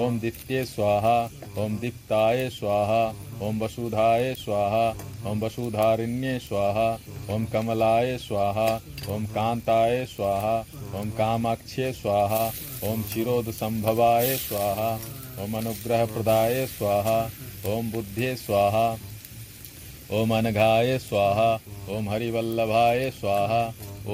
ओम 0.00 0.18
दित्ये 0.20 0.64
स्वाहा 0.64 1.18
ओम 1.58 1.76
दीप्ताय 1.78 2.48
स्वाहा 2.50 3.02
ओम 3.42 3.60
वसुधाय 3.62 4.34
स्वाहा 4.34 4.88
ओम 5.30 5.40
वसुधारिण्ये 5.40 6.38
स्वाहा 6.38 6.88
ओम 7.34 7.44
कमलाय 7.44 8.16
स्वाहा 8.18 8.68
ओम 9.14 9.24
कांताय 9.26 10.04
स्वाहा 10.06 10.58
ओम 11.00 11.10
कामाक्षे 11.10 11.92
स्वाहा 11.92 12.50
ओम 12.88 13.02
क्षीरोद 13.02 13.50
संभवाय 13.52 14.36
स्वाहा 14.36 14.90
ओम 15.42 15.56
अनुग्रह 15.56 16.04
प्रदाय 16.06 16.66
स्वाहा 16.66 17.18
ओम 17.72 17.90
बुद्धे 17.90 18.34
स्वाहा 18.36 18.86
ओम 20.18 20.34
अनघाय 20.36 20.98
स्वाहा 20.98 21.48
ओम 21.96 22.08
हरिवल्लभाय 22.10 23.10
स्वाहा 23.10 23.60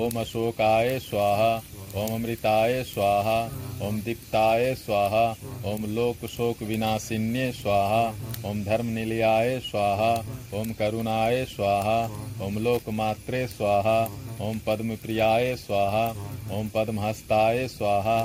ओम 0.03 0.21
अशोकाय 0.21 0.99
स्वाहा 0.99 1.55
ओम 1.97 2.15
अमृताय 2.15 2.83
स्वाहा 2.85 3.39
ओम 3.87 4.01
दीप्ताय 4.01 4.75
स्वाहा 4.75 5.25
ओम 5.73 5.85
लोक 5.95 6.27
शोक 6.31 6.63
विनाशिन्ये 6.63 7.51
स्वाहा 7.53 8.05
ओम 8.51 8.63
धर्म 8.65 8.87
निलयाय 8.95 9.59
स्वाहा 9.61 10.13
ओम 10.61 10.73
करुणाय 10.79 11.45
स्वाहा 11.55 11.99
ओम 12.47 12.59
लोकमात्रे 12.59 13.47
स्वाहा 13.49 13.99
ओम 14.43 14.59
पद्म 14.67 14.95
प्रियाय 14.97 15.55
स्वाहा 15.57 16.05
ओम 16.53 16.69
पद्महस्ताय 16.69 17.67
स्वाहा 17.69 18.17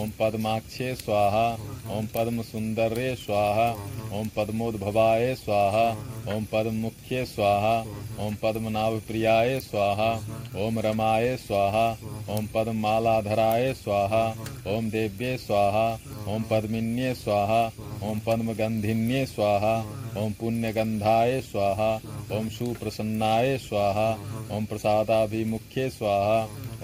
ओम 0.00 0.10
पद्माक्षे 0.20 0.94
स्वाहा 0.94 1.44
ओम 1.96 2.06
पद्म 2.06 2.42
सुंदर्ये 2.42 3.14
स्वाहा 3.16 3.68
ओम 4.18 4.28
पद्मोद्भवाय 4.36 5.34
स्वाहा 5.34 5.84
ओम 6.34 6.44
पद्ममुख्ये 6.44 7.24
स्वाहा 7.24 7.74
ओम 8.24 8.34
पद्मनाभ 8.42 9.00
प्रियाय 9.08 9.58
स्वाहा 9.60 10.10
ओम 10.64 10.78
रमाय 10.78 11.36
स्वाहा 11.36 11.86
ओम 12.36 12.46
पद्ममालाधराय 12.54 13.72
स्वाहा 13.74 14.24
ओम 14.76 14.90
देव्ये 14.90 15.36
स्वाहा 15.38 15.88
ओम 16.34 16.42
पद्मिन्ये 16.50 17.14
स्वाहा 17.14 17.64
ओम 18.02 18.20
पद्मगंधिन्ये 18.26 19.24
स्वाहा 19.26 19.76
ओम 20.16 20.32
पुण्यगंधाय 20.32 21.40
स्वाहा 21.40 21.90
ओम 22.32 22.48
सुप्रसन्नाय 22.48 23.56
स्वाहा 23.58 24.08
ओम 24.56 24.64
प्रसादाभिमुख्ये 24.64 25.88
स्वाहा 25.90 26.38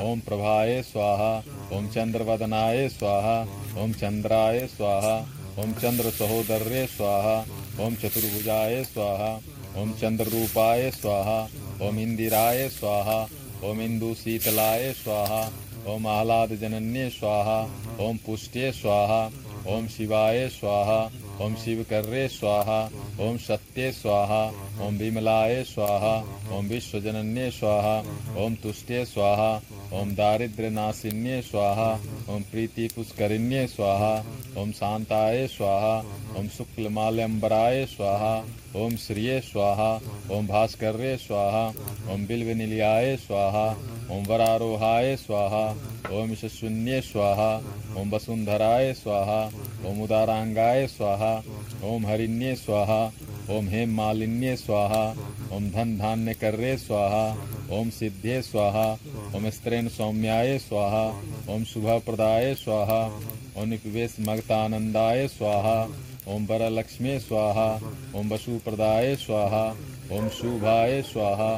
ओम 0.04 0.20
प्रभाय 0.20 0.80
स्वाहा 0.82 1.30
ओम 1.76 1.86
चंद्रवदनाय 1.88 2.88
स्वाहा 2.88 3.36
ओम 3.82 3.92
चंद्राय 3.92 4.66
स्वाहा 4.66 5.16
ओम 5.62 5.72
चंद्र 5.72 6.10
सहोदर्ये 6.10 6.86
स्वाहा 6.86 7.38
ओम 7.84 7.94
चतुर्भुजाय 7.94 8.82
स्वाहा 8.84 9.32
ओम 9.82 9.92
चंद्ररूपाय 10.00 10.90
स्वाहा 10.90 11.38
ओम 11.86 11.98
इंदिराय 11.98 12.68
स्वाहा 12.68 13.22
ओम 13.64 13.80
इंदु 13.80 14.12
शीतलाय 14.14 14.92
स्वाहा 15.02 15.42
ओम 15.94 16.06
आह्लाद 16.08 16.54
जनन्ये 16.60 17.08
स्वाहा 17.10 17.60
ओम 18.06 18.16
पुष्ट्ये 18.26 18.72
स्वाहा 18.72 19.20
ओम 19.74 19.86
शिवाय 19.88 20.48
स्वाहा 20.48 20.98
ओम 21.44 21.54
शिवकर्रे 21.62 22.26
स्वाहा 22.28 22.78
ओम 23.20 23.36
सत्य 23.36 23.90
स्वाहा 23.92 24.42
ओम 24.86 24.96
विमलाय 24.98 25.62
स्वाहा 25.64 26.14
ओम 26.56 26.66
विश्वजनन्ये 26.66 27.50
स्वाहा 27.50 27.96
ओम 28.44 28.54
तुष्टे 28.62 29.04
स्वाहा 29.04 29.50
ओम 30.00 30.14
दारिद्र्य 30.14 30.70
नाशिन्ये 30.70 31.40
स्वाहा 31.42 31.90
ओम 32.34 32.42
प्रीति 32.50 32.88
पुष्करिण्ये 32.96 33.66
स्वाहा 33.66 34.14
ओम 34.60 34.72
शांताय 34.72 35.46
स्वाहा 35.46 35.98
ओम 36.38 36.48
शुक्लमाल्यंबराय 36.56 37.84
स्वाहा 37.86 38.34
ओम 38.84 38.96
श्रिये 39.06 39.40
स्वाहा 39.40 39.92
ओम 40.36 40.46
भास्कर्ये 40.46 41.16
स्वाहा 41.16 41.66
ओम 42.12 42.26
बिल्वनिलयाय 42.26 43.16
स्वाहा 43.16 43.68
ओम 44.10 44.24
वरारोहाय 44.24 45.16
स्वाहा 45.16 45.66
ओम 46.12 46.32
यशस्विन्ये 46.32 47.00
स्वाहा 47.00 47.50
ओम 47.98 48.10
वसुंधराय 48.10 48.92
स्वाहा 48.94 49.38
ओम 49.88 50.00
उदारांगाय 50.02 50.86
स्वाहा 50.86 51.30
ओम 51.84 52.06
हरिण्ये 52.06 52.54
स्वाहा 52.56 53.00
ओम 53.56 53.68
हेम 53.68 53.94
मालिन्ये 53.96 54.56
स्वाहा 54.56 55.02
ओम 55.56 55.68
धन 55.70 55.96
धान्य 55.98 56.34
कर्रे 56.34 56.76
स्वाहा 56.78 57.24
ओम 57.78 57.90
सिद्धे 57.90 58.40
स्वाहा 58.42 58.86
ओम 59.36 59.48
स्त्रेण 59.50 59.88
सौम्याय 59.88 60.58
स्वाहा 60.58 61.04
ओम 61.54 61.64
शुभ 61.64 61.88
प्रदाय 62.06 62.54
स्वाहा 62.54 63.00
ओम 63.56 63.68
निवेश 63.68 64.16
मगतानंदाय 64.28 65.26
स्वाहा 65.28 65.78
ओम 66.34 66.46
वरलक्ष्मी 66.46 67.18
स्वाहा 67.20 67.68
ओम 68.16 68.32
वसुप्रदाय 68.32 69.14
स्वाहा 69.16 69.64
ओम 70.12 70.28
शुभाय 70.28 71.02
स्वाहा 71.02 71.50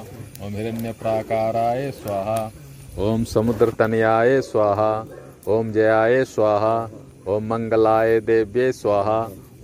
ओम 0.47 0.57
हिरण्य 0.57 0.93
प्राकाराय 0.93 1.91
स्वाहा 1.91 2.39
ओम 2.99 3.25
समुद्र 3.25 3.71
तनयाय 3.79 4.41
स्वाहा 4.43 4.93
ओम 5.55 5.71
जयाय 5.73 6.25
स्वाहा 6.25 6.73
ओम 7.33 7.45
मंगलाय 7.49 8.19
देव्ये 8.21 8.71
स्वाहा 8.73 9.19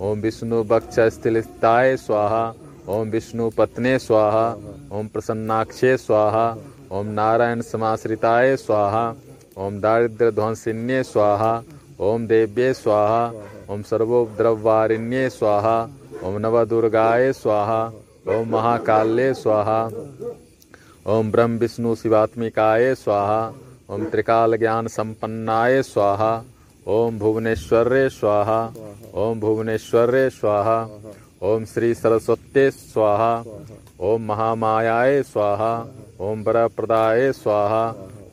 ओम 0.07 0.19
विष्णु 0.21 0.63
बक्ष 0.69 0.99
स्थिताय 1.15 1.95
स्वाहा 1.97 2.43
ओम 2.95 3.09
विष्णु 3.09 3.49
पत्ने 3.57 3.97
स्वाहा 3.99 4.45
ओम 4.97 5.07
प्रसन्नाक्षे 5.13 5.95
स्वाहा 5.97 6.45
ओम 6.99 7.07
नारायण 7.17 7.61
समाश्रिताय 7.71 8.55
स्वाहा 8.57 9.03
ओम 9.65 9.79
दारिद्र्य 9.81 10.31
ध्वंसिन्ये 10.31 11.03
स्वाहा 11.03 11.53
ओम 12.11 12.27
देव्ये 12.27 12.73
स्वाहा 12.73 13.21
ओम 13.73 13.81
सर्वोपद्रववारिण्ये 13.91 15.29
स्वाहा 15.31 15.77
ओम 16.23 16.37
नवदुर्गाय 16.37 17.31
स्वाहा 17.33 17.83
ओम 18.29 18.49
महाकाल्ये 18.49 19.33
स्वाहा 19.33 19.79
ओम 21.05 21.29
ब्रह्म 21.31 21.57
विष्णु 21.59 21.93
शिवात्मिकाय 21.95 22.93
स्वाहा 22.95 23.41
ओम 23.93 24.05
त्रिकाल 24.09 24.57
ज्ञान 24.57 24.87
संपन्नाय 24.87 25.81
स्वाहा 25.83 26.29
ओम 26.85 27.17
भुवनेश्वरे 27.19 28.07
स्वाहा 28.09 28.57
ओम 29.23 29.39
भुवनेश्वरे 29.39 30.29
स्वाहा 30.29 30.77
ओम 31.49 31.65
श्री 31.73 31.93
सरस्वते 31.93 32.69
स्वाहा 32.71 33.33
ओम 34.07 34.25
महामायाय 34.27 35.21
स्वाहा 35.23 35.71
ओम 36.21 36.41
वरप्रदाय 36.43 37.31
स्वाहा 37.33 37.83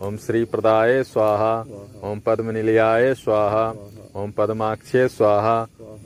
ओम 0.07 0.17
श्री 0.17 0.45
प्रदाय 0.45 1.03
स्वाहा 1.03 1.55
ओम 2.11 2.21
पद्मनिलयाय 2.27 3.15
स्वाहा 3.15 3.69
ओम 4.17 4.31
पद्माक्षे 4.31 5.07
स्वाहा 5.09 5.61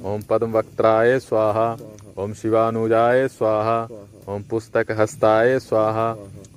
ओम 0.04 0.22
पद्मवक्त्राय 0.30 1.18
स्वाहा 1.20 1.70
ओम 2.18 2.32
शिवानुजाय 2.32 3.26
स्वाहा 3.28 3.78
ओम 4.28 4.42
पुस्तक 4.50 4.86
हस्ताय 4.98 5.58
स्वाहा 5.58 6.06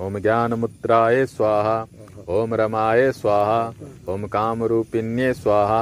ओम 0.01 0.17
ज्ञान 0.19 0.53
मुद्राय 0.59 1.25
स्वाहा 1.25 1.75
ओम 2.35 2.55
रमाय 2.55 3.11
स्वाहा 3.11 3.59
ओम 4.13 4.25
कामरूपिण्ये 4.27 5.33
स्वाहा 5.33 5.81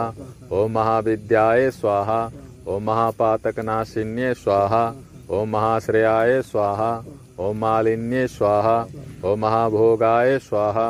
ओम 0.51 0.71
महाविद्याय 0.71 1.69
स्वाहा 1.71 2.19
ओम 2.67 2.83
महापातकनाशिन्ये 2.83 4.33
स्वाहा 4.33 4.83
ओम 5.31 5.49
महाश्रेयाय 5.49 6.41
स्वाहा 6.41 6.91
ओम 7.39 7.57
मालिन्ये 7.57 8.27
स्वाहा 8.27 8.77
ओम 9.25 9.39
महाभोगाय 9.39 10.37
स्वाहा 10.39 10.87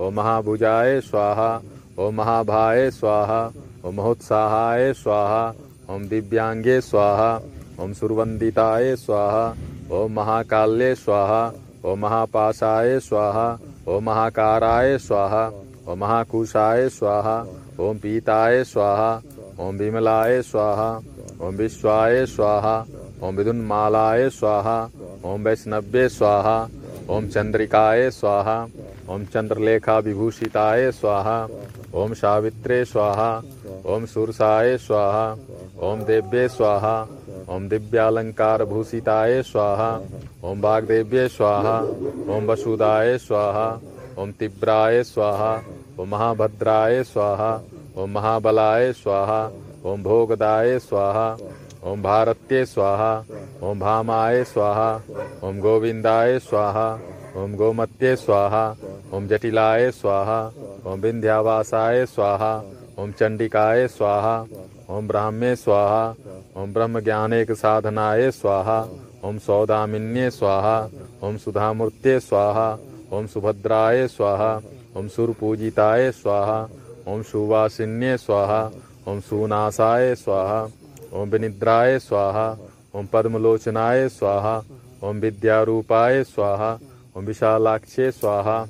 ओम 0.00 0.14
महाभुजाय 0.14 1.00
स्वाहा 1.00 1.50
ओम 1.98 2.14
महाभाय 2.14 2.90
स्वाहा 2.90 3.42
ओम 3.84 3.94
महोत्साहाय 3.94 4.92
स्वाहा 4.96 5.48
ओम 5.90 6.08
दिव्यांगे 6.08 6.80
स्वाहा 6.82 7.34
ओम 7.80 7.92
सुरवंदिताय 7.92 8.96
स्वाहा 8.96 9.52
ओम 9.90 10.12
महाकाल्ये 10.12 10.94
स्वाहा 10.94 11.42
ओम 11.84 11.98
महापाशाय 11.98 12.98
स्वाहा 13.00 13.48
ओम 13.88 14.04
महाकाराय 14.04 14.98
स्वाहा 14.98 15.50
ओम 15.88 15.98
महाकुशाय 15.98 16.88
स्वाहा, 16.88 17.36
ओम 17.80 17.98
पीताय 17.98 18.64
स्वाहा, 18.64 19.22
ओम 19.60 19.76
विमलाय 19.76 20.42
स्वाहा, 20.42 20.90
ओम 21.40 21.54
विश्वाय 21.54 22.26
स्वाहा, 22.26 22.74
ओम 23.22 23.36
विदुन्मालाय 23.36 24.28
स्वाहा, 24.30 24.78
ओम 25.24 25.42
वैष्णव्ये 25.42 26.08
स्वाहा, 26.08 26.68
ओम 27.08 27.26
चंद्रिकाय 27.28 28.10
स्वाहा, 28.10 28.66
ओम 29.08 29.24
चंद्रलेखा 29.24 29.98
विभूषिताय 29.98 30.90
स्वाहा 30.92 31.46
ओम 31.94 32.12
सावित्रे 32.14 32.84
स्वाहा 32.84 33.30
ओम 33.92 34.04
सुरसाय 34.06 34.76
स्वाहा 34.78 35.24
ओम 35.88 36.02
देव्ये 36.04 36.46
स्वाहा 36.48 36.94
ओम 37.54 37.68
दिव्यालंकार 37.68 38.64
भूषिताय 38.64 39.42
स्वाहा 39.42 39.90
ओम 40.48 40.60
वाग्देव्ये 40.60 41.26
स्वाहा 41.28 41.78
ओम 42.34 42.46
वसुदाय 42.50 43.16
स्वाहा 43.18 43.68
ओम 44.18 44.32
तिब्राय 44.32 45.02
स्वाहा 45.04 45.52
ओम 46.00 46.08
महाभद्राय 46.08 47.02
स्वाहा 47.04 47.52
ओम 47.98 48.10
महाबलाय 48.10 48.92
स्वाहा 48.92 49.42
ओम 49.90 50.02
भोगदाय 50.02 50.78
स्वाहा 50.78 51.28
ओम 51.90 52.02
भारत्ये 52.02 52.64
स्वाहा 52.66 53.12
ओम 53.62 53.80
भामाय 53.80 54.44
स्वाहा 54.44 54.90
ओम 55.44 55.60
गोविंदाय 55.60 56.38
स्वाहा 56.38 56.88
ओम 57.36 57.54
गोमत्ये 57.54 58.16
स्वाहा 58.16 58.64
ओम 59.14 59.26
जटिलाय 59.26 59.90
स्वाहा 59.90 60.40
ओम 60.86 61.00
विंध्यावासाय 61.00 62.04
स्वाहा 62.06 62.52
ओम 62.98 63.10
चंडिकाय 63.12 63.86
स्वाहा 63.88 64.36
ओम 64.88 65.08
ब्राह्मे 65.08 65.54
स्वाहा 65.56 66.02
ओम 66.56 66.72
ब्रह्म 66.72 67.00
ज्ञानेक 67.00 67.52
साधनाय 67.52 68.30
स्वाहा 68.30 68.78
ओम 69.24 69.38
सौदामिन्ये 69.38 70.30
स्वाहा 70.30 70.78
ओम 71.22 71.36
सुधामूर्ते 71.36 72.18
स्वाहा 72.20 72.68
ओम 73.12 73.26
सुभद्राय 73.26 74.06
स्वाहा 74.08 74.50
ओम 74.96 75.08
सुरपूजिताय 75.08 76.10
स्वाहा 76.12 76.58
ओम 77.08 77.22
सुवासिन्ये 77.22 78.16
स्वाहा 78.16 78.62
ओम 79.08 79.20
सुनाशाय 79.20 80.14
स्वाहा 80.14 80.62
ओम 81.12 81.30
विनिद्राय 81.30 81.98
स्वाहा 81.98 82.50
ओम 82.94 83.06
पद्मलोचनाय 83.12 84.08
स्वाहा 84.08 84.60
ओम 85.02 85.20
विद्यारूपाय 85.20 86.22
स्वाहा 86.24 86.78
ओम 87.16 87.24
विशालाक्षे 87.24 88.10
स्वाहा 88.12 88.64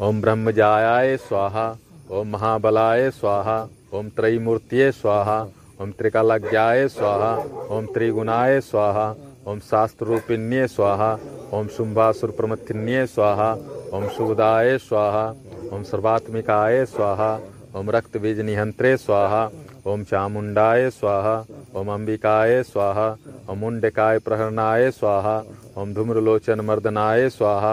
ओम 0.00 0.20
ब्रह्मजायाय 0.20 1.16
स्वाहा, 1.16 1.76
ओम 2.10 2.28
महाबलाय 2.28 3.10
स्वाहा, 3.10 3.68
ओम 3.92 4.08
त्रयीमूर्तिये 4.08 4.92
स्वाहा, 4.92 5.48
ओम 5.80 5.90
त्रिकालज्ञाय 5.90 6.88
स्वाहा, 6.88 7.36
ओम 7.70 7.86
त्रिगुणाय 7.86 8.60
स्वाहा, 8.60 9.14
ओम 9.46 9.58
शास्त्र 9.58 10.06
रूपिण्य 10.06 10.66
स्वाहा, 10.66 11.18
ओम 11.52 11.66
शुंभासुर 11.66 12.30
प्रमथिन्य 12.30 13.06
स्वाहा, 13.06 13.52
ओम 13.92 14.08
शुभदाय 14.08 14.78
स्वाहा, 14.78 15.34
ओम 15.72 15.82
सर्वात्मिकाय 15.82 16.84
स्वाहा, 16.86 17.40
ओम 17.76 17.90
रक्त 17.90 18.16
बीज 18.16 18.40
निहंत्रे 18.40 18.96
स्वाहा 18.96 19.50
ओम 19.86 20.02
चामुंडाय 20.02 20.88
स्वाहा 20.90 21.34
ओम 21.76 21.88
अंबिकाय 21.92 22.62
स्वाहा 22.62 23.08
ओम 23.50 23.58
मुंडकाय 23.58 24.18
प्रहरणाय 24.18 24.90
स्वाहा 24.90 25.34
ओम 25.80 25.92
धूम्रलोचन 25.94 26.60
मर्दनाय 26.60 27.28
स्वाहा 27.30 27.72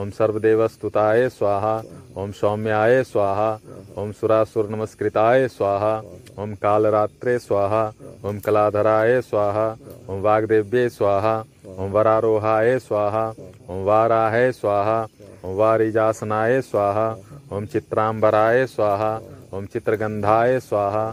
ओम 0.00 0.10
सर्वदेवस्तुताय 0.18 1.28
स्वाहा 1.28 1.74
ओम 2.16 2.30
सौम्याय 2.40 3.02
स्वाहा 3.04 3.48
ओम 3.96 4.12
सुरासुर 4.20 4.68
नमस्कृताय 4.70 5.46
स्वाहा 5.48 5.94
ओम 6.42 6.54
कालरात्रे 6.62 7.38
स्वाहा 7.38 7.82
ओम 8.24 8.38
कलाधराय 8.38 9.20
स्वाहा 9.20 9.68
ओम 10.08 10.20
वाग्देव्ये 10.22 10.88
स्वाहा 10.88 11.34
ओम 11.78 11.90
वरारोहाय 11.92 12.78
स्वाहा 12.78 13.26
ओम 13.68 13.82
वाराय 13.84 14.50
स्वाहा 14.52 15.00
ओम 15.44 15.56
वारिजासनाय 15.56 16.60
स्वाहा 16.62 17.08
ओम 17.52 17.66
चित्रांबराय 17.66 18.66
स्वाहा 18.66 19.18
ओम 19.54 19.66
चित्रगंधाय 19.72 20.58
स्वाहा 20.60 21.04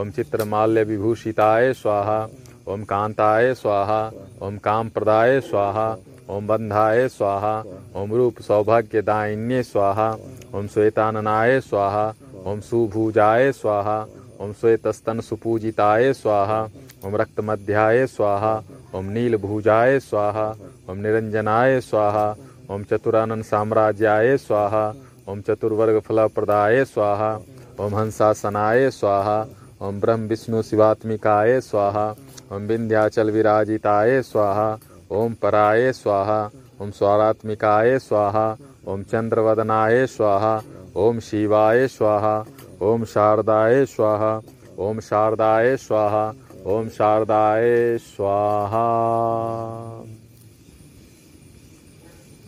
ओम 0.00 0.10
चित्रमाल्य 0.10 0.82
विभूषिताय 0.84 1.72
स्वाहा 1.74 2.18
ओम 2.72 2.82
कांताय 2.90 3.52
स्वाहा 3.54 4.00
ओम 4.46 4.56
काम 4.64 4.88
प्रदाय 4.96 5.40
स्वाहा 5.40 5.86
ओम 6.34 6.46
बंधाय 6.46 7.08
स्वाहा 7.08 7.52
ओम 8.00 8.14
रूप 8.14 8.40
सौभाग्य 8.42 9.02
दायिन्ये 9.02 9.62
स्वाहा 9.62 10.10
ओम 10.54 10.66
श्वेताननाय 10.74 11.60
स्वाहा 11.60 12.06
ओम 12.46 12.60
सुभुजाय 12.70 13.52
स्वाहा 13.52 14.00
ओम 14.40 14.52
श्वेतस्तन 14.60 15.20
सुपूजिताय 15.28 16.12
स्वाहा 16.12 16.62
ओम 17.06 17.16
रक्तमध्याय 17.16 18.06
स्वाहा 18.06 18.54
ओम 18.94 19.10
नीलभुजाय 19.12 19.98
स्वाहा 20.00 20.50
ओम 20.90 20.98
निरंजनाय 20.98 21.80
स्वाहा 21.80 22.28
ओम 22.70 22.84
चतुरानन 22.90 23.42
साम्राज्याय 23.42 24.36
स्वाहा 24.38 24.86
ओम 25.28 25.40
चतुर्वर्ग 25.40 26.00
फलप्रदाय 26.08 26.84
स्वाहा 26.84 27.36
ओम 27.80 27.94
हंसासनाय 27.94 28.90
स्वाहा। 28.90 29.46
ओम 29.82 30.00
ब्रह्म 30.00 30.20
विष्णु 30.20 30.62
शिवात्मिकाय 30.62 31.60
स्वाहा। 31.60 32.14
ओम 32.52 32.62
विंध्याचल 32.62 33.30
विराजिताय 33.30 34.22
स्वाहा। 34.22 34.78
ओम 35.10 35.34
पराय 35.34 35.92
स्वाहा। 35.92 36.50
ओम 36.80 36.90
स्वारात्मिकाय 36.90 37.98
स्वाहा। 37.98 38.56
ओम 38.86 39.02
चंद्रवदनाय 39.02 40.06
स्वाहा। 40.06 40.62
ओम 40.96 41.20
शिवाय 41.20 41.88
स्वाहा। 41.88 42.44
ओम 42.82 43.04
शारदाय 43.04 43.86
स्वाहा। 43.86 44.40
ओम 44.78 45.00
शारदाय 45.00 45.76
स्वाहा। 45.76 46.32
ओम 46.66 46.88
शारदाय 46.88 47.98
स्वाहा। 47.98 48.86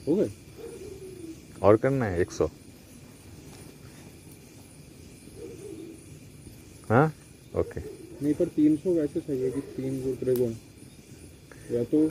हो 0.09 0.17
गए? 0.17 0.31
और 1.63 1.77
करना 1.77 2.05
है 2.05 2.21
एक 2.21 2.31
सौ। 2.31 2.49
हाँ? 6.91 7.13
ओके 7.57 7.81
नहीं 7.81 8.35
पर 8.35 8.49
तीन 8.57 8.77
सौ 8.77 8.91
वैसे 8.95 9.21
है 9.29 9.51
कि 9.51 9.61
तीन 9.77 10.03
गुण। 10.03 10.15
त्रिगुण 10.17 10.53
या 11.73 11.83
तो 11.93 12.07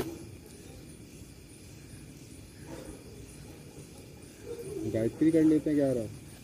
गायत्री 4.93 5.31
कर 5.31 5.43
लेते 5.43 5.69
हैं 5.69 5.77
ग्यारह 5.77 6.01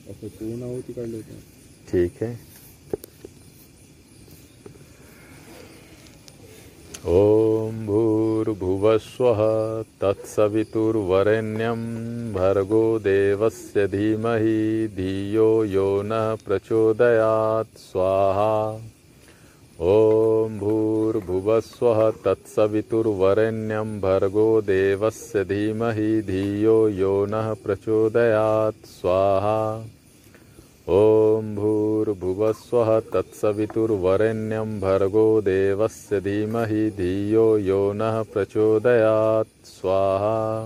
और 0.07 0.13
फिर 0.21 0.29
पूर्ण 0.29 0.63
आहुति 0.63 0.93
कर 0.93 1.05
लेते 1.07 1.33
हैं। 1.33 1.43
ठीक 1.89 2.21
है 2.23 2.31
ॐ 7.07 7.85
भूर्भुवस्वः 8.61 9.37
तत्सवितुर्वरेण्यं। 10.01 11.75
भर्गो 12.33 12.99
देवस्य 12.99 13.87
धीमहि 13.87 14.87
धियो 14.87 15.65
यो 15.65 16.01
नः 16.01 16.35
प्रचोदयात् 16.35 17.77
स्वाहा। 17.77 18.73
ॐ 19.81 20.59
भूर्भुवस्वः 20.59 22.11
तत्सवितुर्वरेण्यं। 22.11 23.99
भर्गो 24.01 24.61
देवस्य 24.61 25.43
धीमहि 25.43 26.21
धियो 26.21 26.89
यो 26.89 27.25
नः 27.25 27.53
प्रचोदयात् 27.53 28.85
स्वाहा। 28.85 29.85
ॐ 30.89 31.55
भूर्भुवस्वः 31.55 32.99
तत्सवितुर्वरेण्यं 32.99 34.79
भर्गो 34.79 35.41
देवस्य 35.41 36.19
धीमहि 36.19 36.89
धियो 36.89 37.57
यो 37.57 37.93
नः 37.93 38.21
प्रचोदयात्, 38.21 39.65
स्वाहा। 39.65 40.65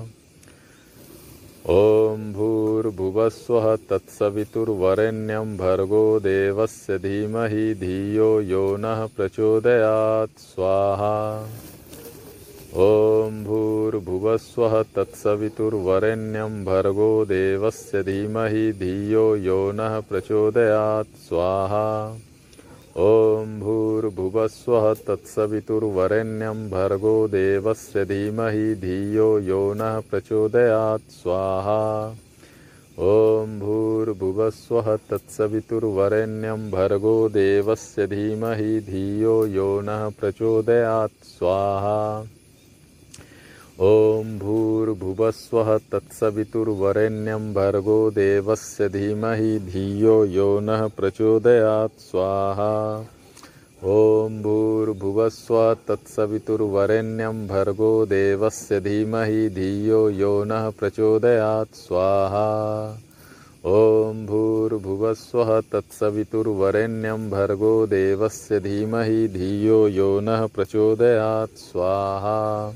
ॐ 1.70 2.34
भूर्भुवस्वः 2.34 3.76
तत्सवितुर्वरेण्यं 3.76 5.58
भर्गो 5.58 6.20
देवस्य 6.20 6.98
धीमहि 6.98 7.74
धियो 7.74 8.42
यो 8.42 8.78
नः 8.78 9.06
प्रचोदयात्, 9.06 10.40
स्वाहा। 10.40 11.48
ॐ 12.78 13.44
भूर्भुवस्वः 13.44 14.82
तत्सवितुर्वरेण्यं 14.82 16.66
भर्गो 16.66 17.26
देवस्य 17.26 18.04
धीमहि 18.04 18.72
धियो 18.72 19.36
यो 19.36 19.72
नः 19.72 20.00
प्रचोदयात्, 20.00 21.28
स्वाहा। 21.28 22.18
ॐ 22.98 23.60
भूर्भुवस्वः 23.60 24.94
तत्सवितुर्वरेण्यं 24.94 26.70
भर्गो 26.70 27.28
देवस्य 27.28 28.06
धीमहि 28.06 28.76
धियो 28.76 29.40
यो 29.40 29.74
नः 29.74 30.00
प्रचोदयात्, 30.00 31.12
स्वाहा। 31.12 32.10
ॐ 33.00 33.60
भूर्भुवस्वः 33.60 34.96
तत्सवितुर्वरेण्यं 34.96 36.72
भर्गो 36.72 37.30
देवस्य 37.30 38.08
धीमहि 38.08 38.80
धियो 38.80 39.46
यो 39.46 39.82
नः 39.82 40.10
प्रचोदयात्, 40.10 41.24
स्वाहा। 41.24 42.26
ॐ 43.82 44.28
भूर्भुवस्वः 44.40 45.78
तत्सवितुर्वरेण्यं 45.92 47.54
भर्गो 47.54 48.12
देवस्य 48.12 48.88
धीमहि 48.90 49.60
धियो 49.60 50.14
यो 50.26 50.60
नः 50.60 50.88
प्रचोदयात् 50.88 52.00
स्वाहा। 52.00 53.00
ॐ 53.84 54.38
भूर्भुवस्वः 54.44 55.74
तत्सवितुर्वरेण्यं 55.88 57.48
भर्गो 57.48 58.06
देवस्य 58.06 58.80
धीमहि 58.80 59.50
धियो 59.50 60.10
यो 60.10 60.44
नः 60.44 60.70
प्रचोदयात् 60.70 61.76
स्वाहा। 61.76 62.48
ॐ 63.66 64.26
भूर्भुवस्वः 64.26 65.60
तत्सवितुर्वरेण्यं 65.74 67.30
भर्गो 67.30 67.76
देवस्य 67.88 68.60
धीमहि 68.60 69.28
धियो 69.28 69.88
यो 69.88 70.20
नः 70.20 70.46
प्रचोदयात् 70.46 71.58
स्वाहा। 71.58 72.76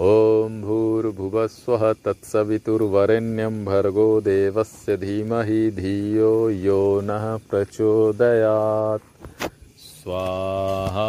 ॐ 0.00 0.62
भूर्भुवस्वः 0.62 1.92
तत्सवितुर्वरेण्यं 1.92 3.64
भर्गो 3.64 4.20
देवस्य 4.20 4.96
धीमहि 4.96 5.70
धियो 5.70 6.50
यो 6.50 7.00
नः 7.00 7.36
प्रचोदयात्। 7.36 9.02
स्वाहा। 9.78 11.08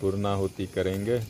पूर्णाहुति 0.00 0.66
करेंगे। 0.66 1.16
ॐ 1.16 1.22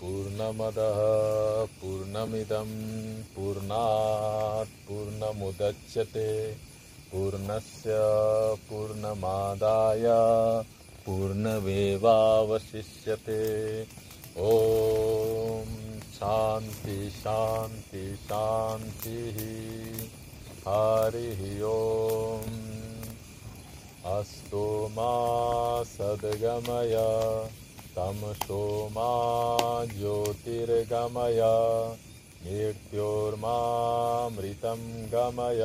पूर्णमदः, 0.00 0.98
पूर्णमिदं, 1.82 2.68
पूर्णात्, 3.22 4.88
पूर्णमुदच्यते। 4.88 6.52
पूर्णस्य 7.16 7.96
पूर्णमादाय 8.70 10.02
पूर्णमेवावशिष्यते। 11.06 13.42
ॐ 14.38 15.64
शान्ति 16.14 17.10
शान्ति 17.10 18.16
शान्तिः। 18.16 19.38
हरिः 20.68 21.64
ॐ 21.64 22.44
अस्तु 24.18 24.64
मा 24.90 25.12
सद्गमय। 25.82 26.96
तमसो 27.96 28.88
मा 28.92 29.12
ज्योतिर्गमय। 29.84 31.40
मृत्योर्मामृतं 32.46 34.80
गमय। 35.12 35.62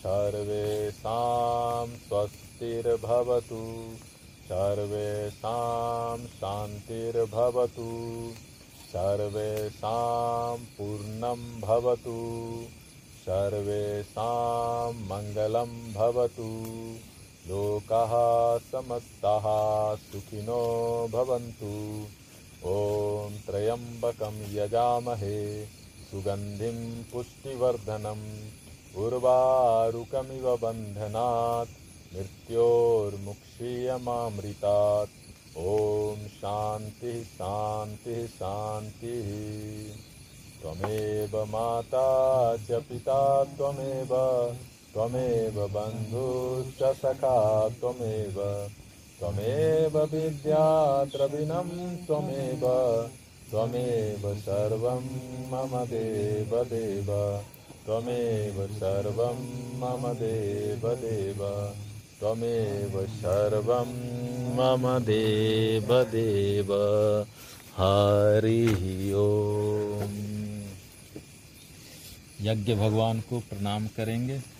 सर्वेषां 0.00 1.96
स्वस्तिर्भवतु। 1.96 3.94
सर्वेषां 4.44 6.26
शान्तिर्भवतु। 6.26 8.32
सर्वेषां 8.92 10.56
पूर्णं 10.56 11.60
भवतु। 11.60 12.64
सर्वेषां 13.26 14.92
मङ्गलं 14.92 15.92
भवतु। 15.92 16.70
लोकाः 17.48 18.58
समस्ताः 18.58 19.96
सुखिनो 19.96 21.08
भवन्तु। 21.12 22.06
ॐ 22.66 23.38
त्र्यम्बकं 23.46 24.54
यजामहे। 24.54 25.66
सुगन्धिं 26.10 27.04
पुष्टिवर्धनम् 27.04 28.59
उर्वारुकमिव 28.96 30.56
बन्धनात् 30.56 32.16
मृत्योर्मुक्षीयमामृतात्। 32.16 35.10
ॐ 35.58 36.28
शान्तिः 36.28 37.22
शान्तिः 37.22 38.26
शान्तिः। 38.26 39.28
त्वमेव 40.62 41.44
माता 41.44 42.56
च 42.56 42.72
पिता 42.72 43.44
त्वमेव 43.44 44.08
त्वमेव 44.92 45.68
बन्धुश्च 45.68 46.96
सखा 46.96 47.68
त्वमेव। 47.68 48.68
त्वमेव 49.18 49.98
विद्या 49.98 51.04
द्रविणं 51.04 51.96
त्वमेव। 51.96 52.68
त्वमेव 53.50 54.34
सर्वं 54.34 55.02
मम 55.50 55.84
देव 55.84 56.64
देव 56.64 57.40
त्वमेव 57.86 58.66
सर्वं 58.66 59.36
मम 59.78 60.12
देव 60.12 60.94
देव। 60.94 61.72
त्वमेव 62.20 63.06
सर्वं 63.06 63.88
मम 64.56 64.98
देव 64.98 66.02
देव। 66.04 66.72
हरिः 67.76 69.14
ओम। 69.14 70.30
यज्ञ 72.40 72.74
भगवान 72.74 73.20
को 73.20 73.38
प्रणाम 73.38 73.86
करेंगे। 73.86 74.59